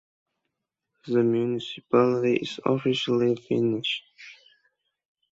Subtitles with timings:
[1.05, 4.03] The municipality is officially Finnish.